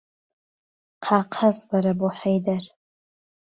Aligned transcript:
قاقەز 1.07 1.57
بەره 1.69 1.93
بۆ 1.99 2.09
ههيدەر 2.21 2.63